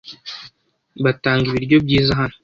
[1.03, 2.35] Batanga ibiryo byiza hano.